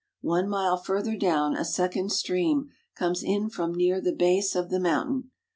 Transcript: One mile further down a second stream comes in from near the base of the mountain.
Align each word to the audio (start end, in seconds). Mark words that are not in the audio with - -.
One 0.23 0.49
mile 0.49 0.77
further 0.77 1.15
down 1.15 1.55
a 1.55 1.63
second 1.63 2.11
stream 2.11 2.71
comes 2.95 3.21
in 3.21 3.51
from 3.51 3.75
near 3.75 4.01
the 4.01 4.15
base 4.15 4.55
of 4.55 4.71
the 4.71 4.79
mountain. 4.79 5.29